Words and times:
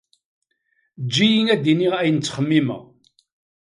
Ejj-iyi 1.01 1.41
ad 1.53 1.61
d-iniɣ 1.63 1.93
ayen 1.99 2.17
ttxemmimeɣ. 2.19 2.81